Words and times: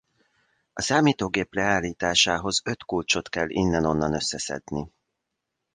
A 0.73 0.81
számítógép 0.81 1.53
leállításához 1.53 2.61
öt 2.65 2.83
kulcsot 2.83 3.29
kell 3.29 3.49
innen-onnan 3.49 4.13
összeszedni. 4.13 4.93